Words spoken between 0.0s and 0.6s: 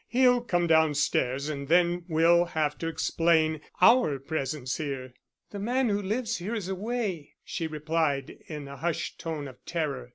"He'll